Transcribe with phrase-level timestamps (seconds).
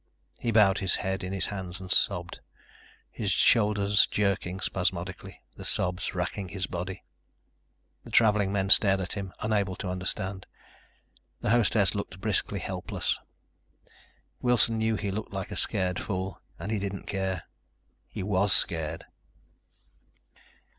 [0.39, 2.39] He bowed his head in his hands and sobbed,
[3.11, 7.03] his shoulders jerking spasmodically, the sobs racking his body.
[8.03, 10.47] The traveling men stared at him unable to understand.
[11.41, 13.19] The hostess looked briskly helpless.
[14.39, 17.43] Wilson knew he looked like a scared fool and he didn't care.
[18.07, 19.05] He was scared.